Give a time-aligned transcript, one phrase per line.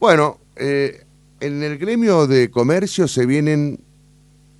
[0.00, 1.04] Bueno, eh,
[1.40, 3.80] en el gremio de comercio se vienen,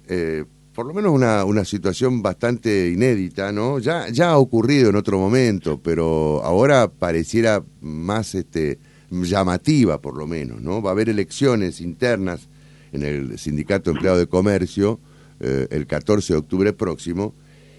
[0.07, 3.79] eh, por lo menos una, una situación bastante inédita, ¿no?
[3.79, 8.79] Ya, ya ha ocurrido en otro momento, pero ahora pareciera más este,
[9.11, 10.83] llamativa, por lo menos, ¿no?
[10.83, 12.51] Va a haber elecciones internas
[12.93, 15.01] en el Sindicato Empleado de Comercio
[15.41, 17.35] eh, el 14 de octubre próximo,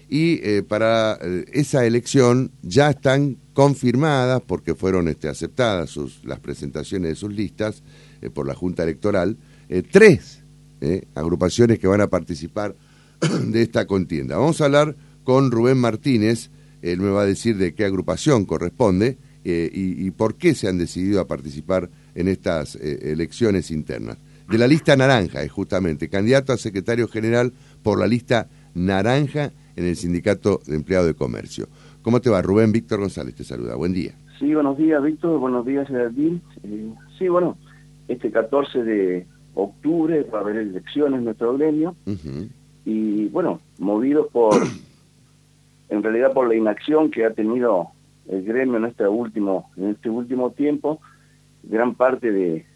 [0.08, 7.10] y eh, para eh, esa elección ya están confirmadas, porque fueron este, aceptadas las presentaciones
[7.10, 7.82] de sus listas
[8.20, 9.36] eh, por la Junta Electoral,
[9.90, 10.40] tres
[11.14, 12.74] agrupaciones que van a participar
[13.46, 14.36] de esta contienda.
[14.36, 16.50] Vamos a hablar con Rubén Martínez,
[16.82, 20.76] él me va a decir de qué agrupación corresponde y, y, por qué se han
[20.76, 24.18] decidido a participar en estas elecciones internas.
[24.52, 29.86] De la lista naranja, es justamente, candidato a secretario general por la lista naranja en
[29.86, 31.68] el Sindicato de Empleados de Comercio.
[32.02, 32.42] ¿Cómo te va?
[32.42, 33.76] Rubén Víctor González te saluda.
[33.76, 34.12] Buen día.
[34.40, 35.38] Sí, buenos días, Víctor.
[35.38, 36.42] Buenos días, Gerardín.
[36.64, 37.56] Eh, sí, bueno,
[38.08, 41.94] este 14 de octubre va a haber elecciones en nuestro gremio.
[42.84, 44.54] Y bueno, movidos por,
[45.90, 47.90] en realidad por la inacción que ha tenido
[48.28, 51.00] el gremio en este último, en este último tiempo,
[51.62, 52.66] gran parte de,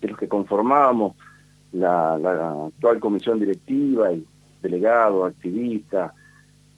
[0.00, 1.16] de los que conformábamos
[1.72, 4.24] la, la actual comisión directiva y
[4.62, 6.12] delegados, activistas,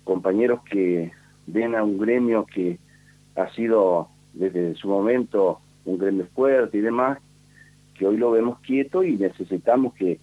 [0.05, 1.13] compañeros que
[1.47, 2.79] ven a un gremio que
[3.37, 7.19] ha sido desde su momento un gremio fuerte y demás,
[7.95, 10.19] que hoy lo vemos quieto y necesitamos que,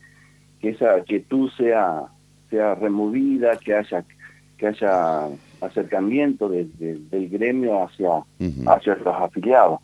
[0.60, 2.04] que esa quietud sea,
[2.50, 4.04] sea removida, que haya,
[4.58, 5.30] que haya
[5.62, 8.24] acercamiento del gremio hacia,
[8.68, 9.80] hacia los afiliados.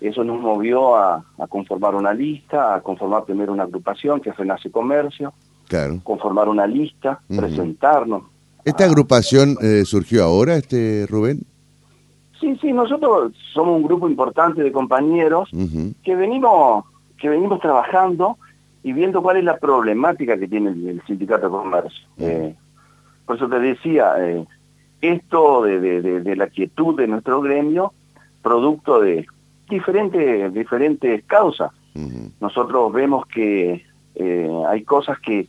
[0.00, 4.36] Eso nos movió a, a, conformar una lista, a conformar primero una agrupación que es
[4.36, 5.32] Renace Comercio,
[6.02, 8.22] conformar una lista, presentarnos.
[8.68, 11.40] ¿Esta agrupación eh, surgió ahora, este Rubén?
[12.38, 15.48] Sí, sí, nosotros somos un grupo importante de compañeros
[16.04, 16.84] que venimos
[17.16, 18.36] que venimos trabajando
[18.82, 22.06] y viendo cuál es la problemática que tiene el, sindicato de comercio.
[22.18, 22.54] Eh,
[23.24, 24.44] por eso te decía, eh,
[25.00, 27.94] esto de, de, de, la quietud de nuestro gremio,
[28.42, 29.26] producto de
[29.70, 31.72] diferentes, diferentes causas.
[32.38, 33.86] Nosotros vemos que
[34.68, 35.48] hay cosas que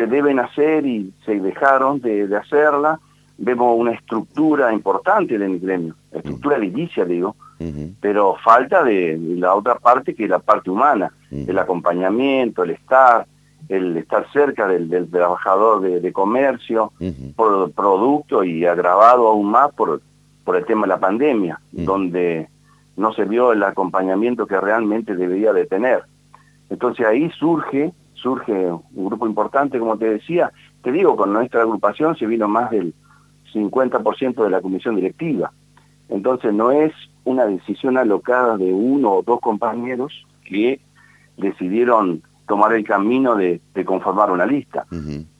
[0.00, 2.98] se deben hacer y se dejaron de, de hacerla.
[3.36, 7.36] Vemos una estructura importante del gremio, estructura edilicia, digo,
[8.00, 13.26] pero falta de, la otra parte que es la parte humana, el acompañamiento, el estar,
[13.68, 16.92] el estar cerca del, del trabajador de, comercio,
[17.36, 20.00] por producto y agravado aún más por,
[20.44, 22.48] por el tema de la pandemia, donde
[22.96, 26.04] no se vio el acompañamiento que realmente debería de tener.
[26.70, 32.16] Entonces ahí surge surge un grupo importante, como te decía, te digo, con nuestra agrupación
[32.16, 32.94] se vino más del
[33.52, 35.52] 50% de la comisión directiva.
[36.08, 36.92] Entonces no es
[37.24, 40.80] una decisión alocada de uno o dos compañeros que
[41.36, 44.86] decidieron tomar el camino de, conformar una lista.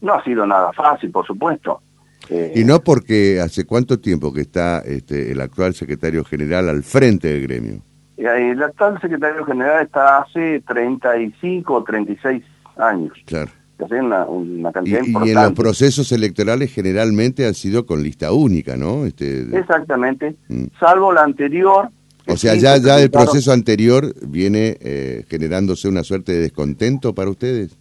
[0.01, 1.83] No ha sido nada fácil, por supuesto.
[2.29, 6.83] Eh, y no porque hace cuánto tiempo que está este, el actual secretario general al
[6.85, 7.83] frente del gremio.
[8.17, 12.45] Eh, el actual secretario general está hace 35 o 36
[12.81, 13.13] años.
[13.27, 13.51] Claro.
[13.79, 15.29] Una, una cantidad y, importante.
[15.29, 19.07] y, en los procesos electorales generalmente han sido con lista única, ¿no?
[19.07, 19.43] Este...
[19.57, 20.65] Exactamente, mm.
[20.79, 21.89] salvo la anterior.
[22.27, 27.31] O sea, ya, ya el proceso anterior viene eh, generándose una suerte de descontento para
[27.31, 27.77] ustedes.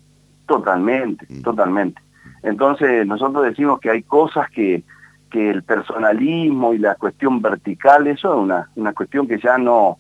[0.48, 1.42] Totalmente, mm.
[1.42, 2.02] totalmente.
[2.44, 4.84] Entonces nosotros decimos que hay cosas que,
[5.30, 9.98] que el personalismo y la cuestión vertical, eso es una, una cuestión que ya no,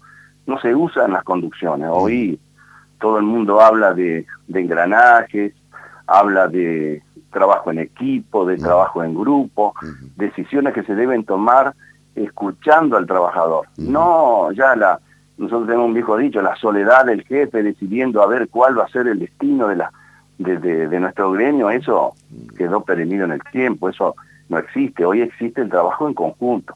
[0.47, 1.89] no se usa en las conducciones.
[1.91, 2.39] Hoy
[2.99, 5.53] todo el mundo habla de, engranajes,
[6.07, 7.01] habla de
[7.31, 9.73] trabajo en equipo, de trabajo en grupo,
[10.15, 11.73] decisiones que se deben tomar
[12.15, 13.67] escuchando al trabajador.
[13.77, 14.99] No, ya la,
[15.37, 18.89] nosotros tenemos un viejo dicho, la soledad del jefe decidiendo a ver cuál va a
[18.89, 19.91] ser el destino de la
[20.37, 22.13] de, de, nuestro gremio, eso
[22.57, 24.15] quedó perenido en el tiempo, eso
[24.47, 25.05] no existe.
[25.05, 26.73] Hoy existe el trabajo en conjunto,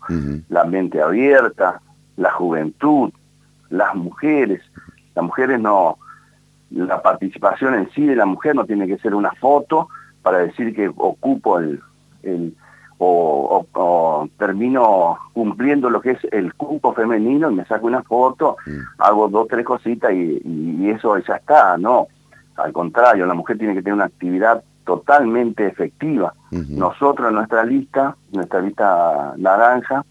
[0.50, 1.82] la mente abierta,
[2.18, 3.12] la juventud,
[3.70, 4.62] las mujeres.
[5.16, 5.98] Las mujeres no,
[6.74, 9.90] la participación en sí de la mujer no tiene que ser una foto
[10.22, 11.82] para decir que ocupo el,
[12.24, 12.56] el
[12.98, 18.58] o, o, termino cumpliendo lo que es el cupo femenino y me saco una foto,
[18.66, 18.80] mm.
[19.00, 22.08] hago dos, tres cositas y, y, eso ya está, no.
[22.56, 26.34] Al contrario, la mujer tiene que tener una actividad totalmente efectiva.
[26.52, 30.06] Nosotros en nuestra lista, nuestra lista naranja,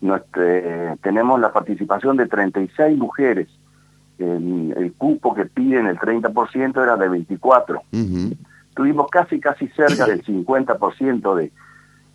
[0.00, 3.48] nuestra, tenemos la participación de 36 mujeres
[4.22, 7.82] el, cupo que piden, el 30%, era de 24.
[8.74, 11.52] Tuvimos casi, casi cerca del 50% de,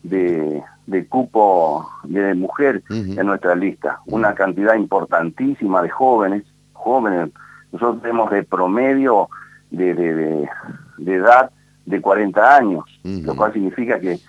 [0.03, 3.99] de, de cupo de mujer en nuestra lista.
[4.05, 6.43] Una cantidad importantísima de jóvenes,
[6.73, 7.29] jóvenes
[7.71, 9.29] nosotros tenemos de promedio
[9.71, 10.49] de, de,
[10.97, 11.51] de, edad
[11.85, 14.19] de 40 años, lo cual significa que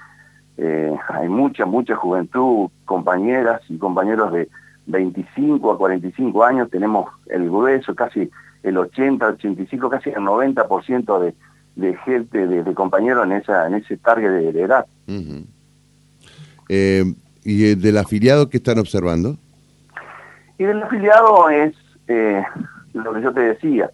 [0.56, 4.48] eh, hay mucha, mucha juventud, compañeras y compañeros de
[4.88, 8.28] 25 a 45 años, tenemos el grueso, casi
[8.62, 11.34] el 80, 85, casi el 90% de,
[11.76, 14.86] de gente, de, compañeros en esa en ese target de, edad.
[16.68, 17.04] eh,
[17.44, 19.36] ¿Y del afiliado qué están observando?
[20.58, 21.74] Y del afiliado es
[22.08, 22.42] eh,
[22.94, 23.90] lo que yo te decía,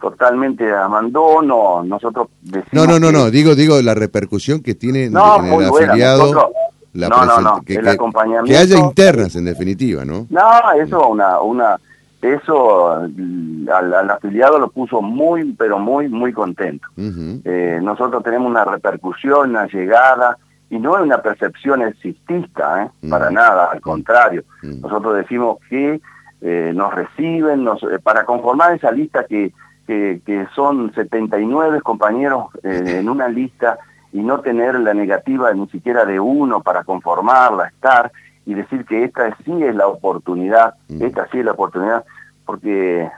[0.00, 5.16] totalmente abandono, nosotros decimos No, no, no, no, digo digo la repercusión que tiene en
[5.16, 6.52] el afiliado
[6.94, 10.26] la no, no, no, que, el acompañamiento que haya internas en definitiva, ¿no?
[10.30, 11.80] No, eso una una
[12.20, 16.86] eso al, afiliado lo puso muy, pero muy, muy contento.
[16.96, 20.38] eh, nosotros tenemos una repercusión, una llegada,
[20.70, 23.08] y no es una percepción existista, ¿eh?
[23.10, 24.44] para nada, al contrario.
[24.62, 26.00] Nosotros decimos que
[26.40, 29.52] eh, nos reciben, nos, eh, para conformar esa lista que,
[29.86, 33.78] que, que son 79 compañeros eh, en una lista
[34.12, 38.12] y no tener la negativa ni siquiera de uno para conformarla, estar
[38.44, 42.04] y decir que esta sí es la oportunidad, esta sí es la oportunidad,
[42.44, 43.08] porque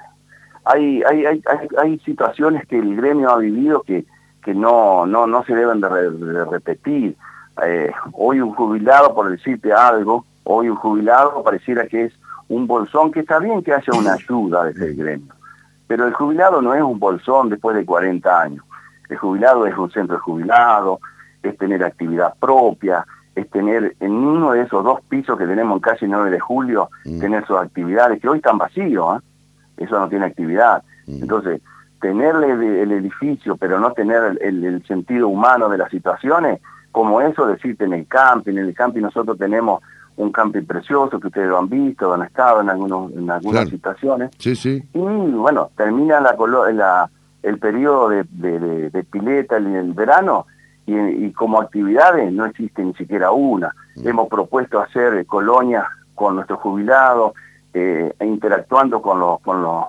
[0.65, 1.43] hay, hay, hay,
[1.79, 4.05] hay, situaciones que el gremio ha vivido que,
[4.43, 7.17] que no, no, no se deben de repetir.
[7.65, 12.13] Eh, hoy un jubilado, por decirte algo, hoy un jubilado pareciera que es
[12.49, 15.35] un bolsón, que está bien que haya una ayuda desde el gremio,
[15.87, 18.65] pero el jubilado no es un bolsón después de 40 años.
[19.09, 21.01] El jubilado es un centro de jubilado,
[21.43, 25.81] es tener actividad propia, es tener en uno de esos dos pisos que tenemos en
[25.81, 27.21] calle 9 de julio, mm.
[27.21, 29.85] tener sus actividades, que hoy están vacíos, ¿eh?
[29.85, 30.83] eso no tiene actividad.
[31.07, 31.23] Mm.
[31.23, 31.61] Entonces,
[32.01, 36.61] tenerle el, edificio, pero no tener el, sentido humano de las situaciones,
[36.93, 39.83] como eso decirte en el camping, en el camping nosotros tenemos
[40.17, 44.31] un camping precioso que ustedes lo han visto, han estado en, algunos, en algunas situaciones.
[44.39, 44.83] Sí, sí.
[44.93, 46.37] Y bueno, termina la,
[46.73, 47.11] la
[47.45, 50.47] el periodo de, de, pileta en el verano
[50.87, 53.75] y, como actividades no existe ni siquiera una.
[53.97, 54.09] Mm.
[54.09, 57.33] Hemos propuesto hacer colonias con nuestros jubilados,
[57.73, 59.85] eh, e interactuando con los, con los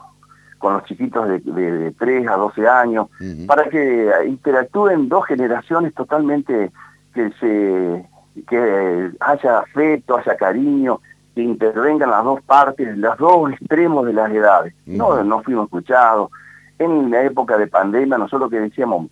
[0.57, 3.09] con los chiquitos de, de, 3 a 12 años,
[3.45, 6.71] para que interactúen dos generaciones totalmente
[7.13, 8.09] que se
[8.47, 11.01] que haya afecto, haya cariño,
[11.35, 14.73] que intervengan las dos partes, los dos extremos de las edades.
[14.85, 16.31] No, no fuimos escuchados.
[16.77, 19.09] En la época de pandemia, nosotros que decíamos,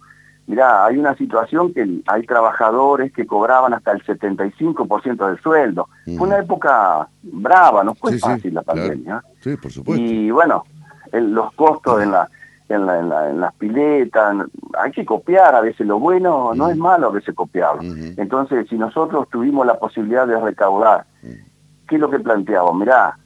[0.48, 5.88] mira, hay una situación que hay trabajadores que cobraban hasta el 75% del sueldo.
[6.06, 9.24] Fue una época brava, no fue fácil la pandemia.
[9.40, 10.04] Sí, por supuesto.
[10.04, 10.64] Y bueno,
[11.12, 12.30] los costos en la
[12.70, 14.36] en, la, en, las piletas,
[14.80, 17.82] hay que copiar a veces, lo bueno no es malo a veces copiarlo.
[18.18, 21.06] Entonces, si nosotros tuvimos la posibilidad de recaudar,
[21.88, 22.76] ¿qué es lo que planteamos?
[22.76, 23.18] Mirá,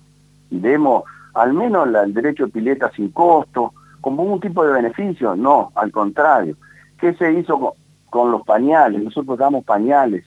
[0.50, 1.04] demos
[1.34, 5.92] al menos el derecho de pileta sin costo, como un tipo de beneficio, no, al
[5.92, 6.56] contrario.
[7.00, 7.74] ¿Qué se hizo
[8.10, 9.04] con, los pañales?
[9.04, 10.26] Nosotros damos pañales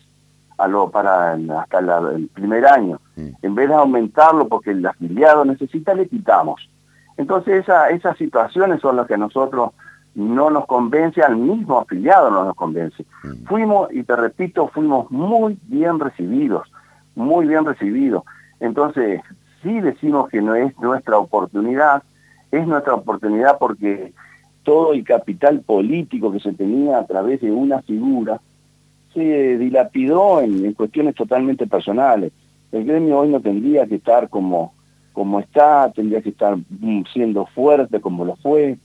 [0.58, 1.78] a lo, para hasta
[2.14, 3.00] el primer año.
[3.16, 6.68] En vez de aumentarlo porque el afiliado necesita, le quitamos.
[7.16, 9.72] Entonces esa, esas situaciones son las que nosotros
[10.14, 13.04] no nos convence, al mismo afiliado no nos convence.
[13.22, 13.44] Mm.
[13.46, 16.70] Fuimos, y te repito, fuimos muy bien recibidos,
[17.14, 18.24] muy bien recibidos.
[18.58, 19.20] Entonces,
[19.62, 22.02] sí decimos que no es nuestra oportunidad,
[22.50, 24.12] es nuestra oportunidad porque
[24.62, 28.40] todo el capital político que se tenía a través de una figura
[29.14, 32.32] se dilapidó en, cuestiones totalmente personales.
[32.70, 34.74] El gremio hoy no tendría que estar como
[35.12, 38.78] como está, tendría que estar mm, siendo fuerte como lo fue,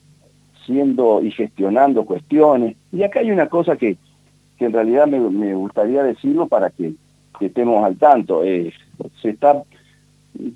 [0.65, 2.75] siendo y gestionando cuestiones.
[2.91, 3.95] Y acá hay una cosa que,
[4.57, 6.93] que en realidad me, gustaría decirlo para que,
[7.39, 8.43] estemos al tanto.
[8.43, 8.73] Eh,
[9.21, 9.61] se está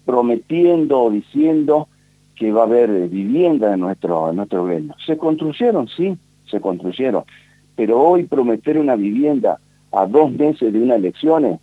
[0.05, 1.87] prometiendo, diciendo
[2.39, 4.95] que va a haber vivienda en nuestro, en nuestro gremio.
[5.05, 6.17] Se construyeron, sí,
[6.49, 7.23] se construyeron.
[7.75, 9.59] Pero hoy prometer una vivienda
[9.91, 11.59] a dos meses de una elección,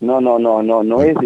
[0.00, 1.16] no, no, no, no, no es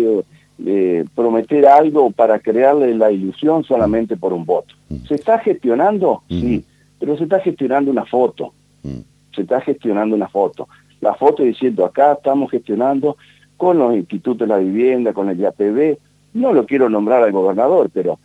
[0.59, 4.75] de prometer algo para crearle la ilusión solamente por un voto.
[4.89, 5.05] Mm.
[5.07, 6.23] ¿Se está gestionando?
[6.29, 6.41] Mm.
[6.41, 6.65] Sí,
[7.01, 8.53] pero se está gestionando una foto.
[8.85, 9.01] Mm.
[9.35, 10.69] Se está gestionando una foto.
[11.01, 13.17] La foto diciendo acá estamos gestionando
[13.57, 15.99] con los institutos de la vivienda, con el IAPB.
[16.35, 18.19] No lo quiero nombrar al gobernador, pero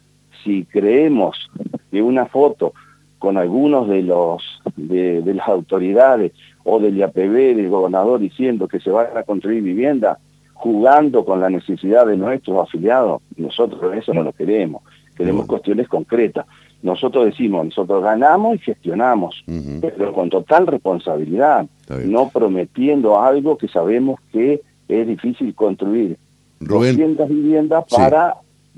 [0.43, 1.49] si creemos
[1.91, 2.73] que una foto
[3.19, 6.33] con algunos de los de, de las autoridades
[6.63, 10.19] o del IAPB, del gobernador diciendo que se van a construir vivienda,
[10.53, 14.81] jugando con la necesidad de nuestros afiliados, nosotros eso no lo queremos,
[15.15, 16.45] queremos cuestiones concretas.
[16.81, 19.43] Nosotros decimos, nosotros ganamos y gestionamos,
[19.81, 21.65] pero con total responsabilidad,
[22.05, 26.17] no prometiendo algo que sabemos que es difícil construir.
[26.59, 28.35] 200 viviendas para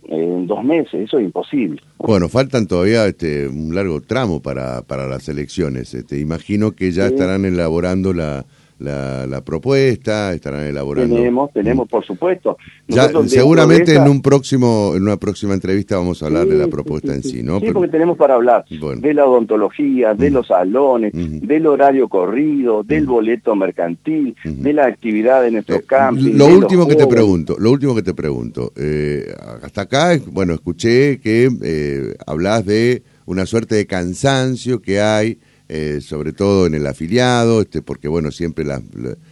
[0.08, 1.82] en dos meses, eso es imposible.
[1.98, 5.94] Bueno, faltan todavía este, un largo tramo para, para las elecciones.
[5.94, 8.46] Este, imagino que ya estarán elaborando la,
[8.80, 11.16] la, la, propuesta, estarán elaborando.
[11.16, 12.58] Tenemos, tenemos, por supuesto.
[12.88, 17.14] Ya, seguramente en un próximo, en una próxima entrevista vamos a hablar de la propuesta
[17.14, 17.60] en sí, ¿no?
[17.60, 23.06] Sí, porque tenemos para hablar de la odontología, de los salones, del horario corrido, del
[23.06, 26.34] boleto mercantil, de la actividad de nuestro eh, camping.
[26.34, 31.20] Lo último que te pregunto, lo último que te pregunto, eh, hasta acá, bueno, escuché
[31.20, 36.86] que eh, hablas de una suerte de cansancio que hay eh, sobre todo en el
[36.86, 38.84] afiliado, este, porque bueno, siempre las,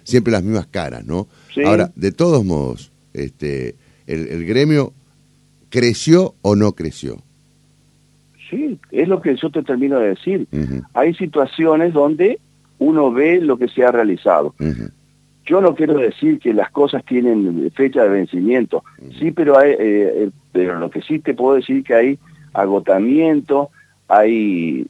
[0.04, 1.28] siempre las mismas caras, ¿no?
[1.66, 3.76] Ahora, de todos modos, este,
[4.08, 4.94] el, gremio
[5.70, 7.22] creció o no creció.
[8.50, 10.48] Sí, es lo que yo te termino de decir.
[10.94, 12.40] Hay situaciones donde
[12.80, 14.56] uno ve lo que se ha realizado.
[15.46, 18.84] Yo no quiero decir que las cosas tienen fecha de vencimiento,
[19.20, 22.20] sí, pero, hay, eh, eh, pero lo que sí te puedo decir que hay
[22.54, 23.70] agotamiento,
[24.08, 24.88] hay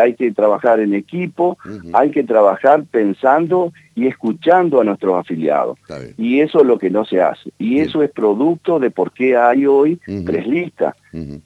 [0.00, 1.58] hay que trabajar en equipo,
[1.92, 5.78] hay que trabajar pensando y escuchando a nuestros afiliados.
[6.16, 7.50] Y eso es lo que no se hace.
[7.58, 10.94] Y eso es producto de por qué hay hoy tres listas.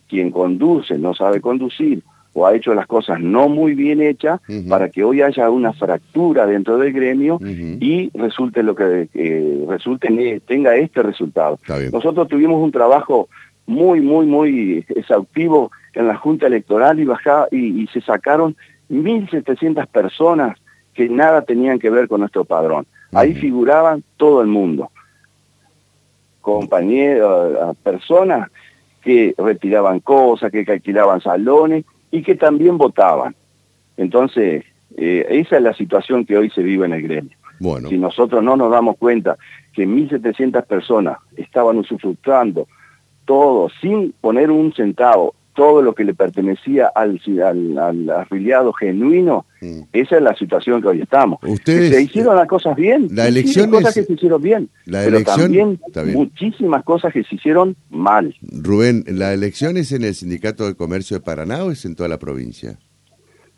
[0.08, 2.02] Quien conduce no sabe conducir
[2.36, 6.46] o ha hecho las cosas no muy bien hechas para que hoy haya una fractura
[6.46, 9.08] dentro del gremio y resulte lo que
[9.66, 11.58] resulte tenga este resultado.
[11.90, 13.28] Nosotros tuvimos un trabajo
[13.66, 18.56] muy, muy, muy exhaustivo en la Junta Electoral y, bajaba, y, se sacaron
[18.90, 20.56] 1.700 personas
[20.94, 22.86] que nada tenían que ver con nuestro padrón.
[23.12, 24.90] Ahí figuraban todo el mundo,
[26.40, 28.50] compañeros, personas
[29.02, 33.34] que retiraban cosas, que alquilaban salones y que también votaban.
[33.96, 34.64] Entonces,
[34.96, 37.36] eh, esa es la situación que hoy se vive en el gremio.
[37.58, 37.88] Bueno.
[37.88, 39.36] Si nosotros no nos damos cuenta
[39.72, 42.66] que 1.700 personas estaban usufructando
[43.26, 47.20] todo, sin poner un centavo, todo lo que le pertenecía al,
[47.78, 49.80] al, afiliado genuino, mm.
[49.92, 51.40] esa es la situación que hoy estamos.
[51.42, 55.16] Ustedes, se hicieron las cosas bien, la elección cosas que se hicieron bien, la pero
[55.16, 58.34] elección, también muchísimas cosas que se hicieron mal.
[58.42, 62.08] Rubén, ¿la elección es en el Sindicato de Comercio de Paraná o es en toda
[62.08, 62.78] la provincia?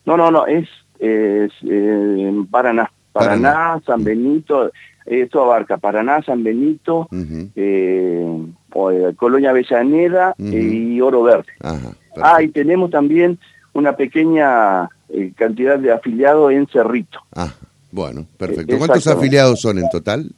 [0.07, 0.69] No, no, no, es,
[1.01, 2.91] es eh, en Paraná.
[3.13, 4.71] Paraná, San Benito,
[5.05, 7.09] esto abarca Paraná, San Benito,
[7.57, 11.53] eh, Colonia Avellaneda y Oro Verde.
[11.61, 13.39] ah, y tenemos también
[13.73, 17.21] una pequeña eh, cantidad de afiliados en Cerrito.
[17.35, 17.53] Ah,
[17.91, 18.77] bueno, perfecto.
[18.79, 20.31] ¿Cuántos afiliados son en total?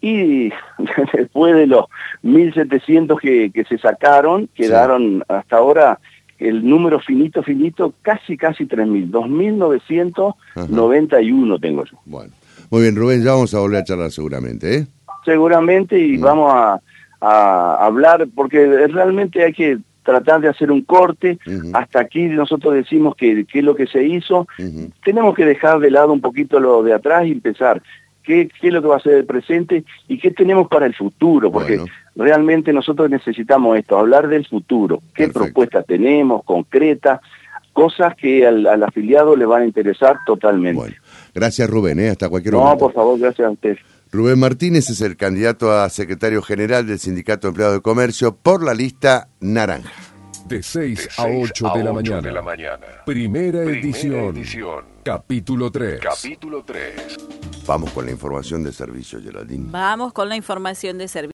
[0.00, 0.50] Y
[1.14, 1.86] después de los
[2.22, 5.98] 1.700 que, que se sacaron, quedaron hasta ahora
[6.38, 9.10] el número finito, finito, casi, casi 3.000.
[9.10, 11.98] 2.991 tengo yo.
[12.06, 12.32] Bueno,
[12.70, 14.86] muy bien, Rubén, ya vamos a volver a charlar seguramente, ¿eh?
[15.24, 16.20] Seguramente, y mm.
[16.20, 16.80] vamos a,
[17.20, 21.38] hablar, porque realmente hay que tratar de hacer un corte.
[21.72, 24.46] Hasta aquí nosotros decimos que, es lo que se hizo.
[25.04, 27.82] Tenemos que dejar de lado un poquito lo de atrás y empezar
[28.22, 31.50] qué, es lo que va a ser el presente y qué tenemos para el futuro,
[31.50, 31.80] porque
[32.14, 37.20] realmente nosotros necesitamos esto, hablar del futuro, qué propuestas tenemos, concretas,
[37.72, 40.76] cosas que al, afiliado le van a interesar totalmente.
[40.76, 40.96] Bueno,
[41.34, 42.10] gracias Rubén, ¿eh?
[42.10, 42.74] hasta cualquier momento.
[42.74, 43.78] No, por favor, gracias a usted.
[44.12, 48.64] Rubén Martínez es el candidato a secretario general del Sindicato de Empleados de Comercio por
[48.64, 49.92] la lista naranja.
[50.46, 52.78] De 6, a 8, de, la mañana.
[53.06, 54.34] Primera, edición.
[55.04, 56.00] Capítulo 3.
[56.00, 57.18] Capítulo 3.
[57.68, 59.70] Vamos con la información de servicio, Geraldine.
[59.70, 61.28] Vamos con la información de servicio.